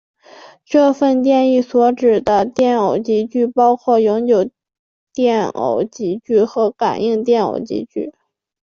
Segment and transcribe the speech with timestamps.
[0.65, 4.49] 这定义所指的电偶极矩包括永久
[5.13, 8.11] 电偶极矩和感应电偶极矩。